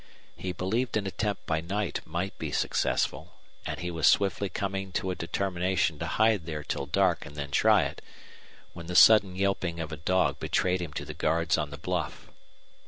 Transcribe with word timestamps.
He 0.35 0.51
believed 0.51 0.97
an 0.97 1.05
attempt 1.05 1.45
by 1.45 1.61
night 1.61 2.01
might 2.07 2.35
be 2.39 2.51
successful; 2.51 3.35
and 3.67 3.79
he 3.81 3.91
was 3.91 4.07
swiftly 4.07 4.49
coming 4.49 4.91
to 4.93 5.11
a 5.11 5.15
determination 5.15 5.99
to 5.99 6.07
hide 6.07 6.47
there 6.47 6.63
till 6.63 6.87
dark 6.87 7.23
and 7.23 7.35
then 7.35 7.51
try 7.51 7.83
it, 7.83 8.01
when 8.73 8.87
the 8.87 8.95
sudden 8.95 9.35
yelping 9.35 9.79
of 9.79 9.91
a 9.91 9.97
dog 9.97 10.39
betrayed 10.39 10.81
him 10.81 10.91
to 10.93 11.05
the 11.05 11.13
guards 11.13 11.55
on 11.55 11.69
the 11.69 11.77
bluff. 11.77 12.31